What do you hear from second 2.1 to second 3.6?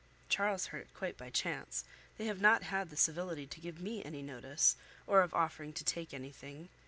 they have not had the civility to